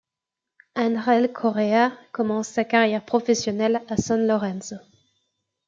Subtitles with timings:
[0.75, 4.77] Ángel Correa commence sa carrière professionnelle à San Lorenzo.